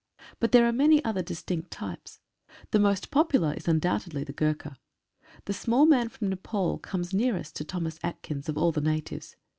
But 0.39 0.51
there 0.51 0.65
are 0.67 0.71
many 0.71 1.05
other 1.05 1.21
distinct 1.21 1.69
types. 1.69 2.21
The 2.71 2.79
most 2.79 3.11
popular 3.11 3.53
is 3.53 3.67
undoubtedly 3.67 4.23
the 4.23 4.33
Gurkha. 4.33 4.77
The 5.45 5.53
small 5.53 5.85
man 5.85 6.09
from 6.09 6.29
Nepaul 6.31 6.79
comes 6.79 7.13
nearest 7.13 7.55
to 7.57 7.63
Thomas 7.63 7.99
Atkins 8.01 8.49
of 8.49 8.57
all 8.57 8.71
the 8.71 8.81
natives. 8.81 9.35